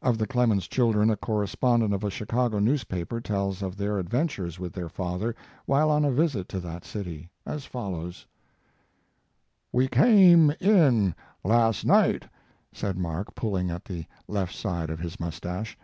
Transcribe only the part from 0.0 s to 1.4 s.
Of the Clemens children, a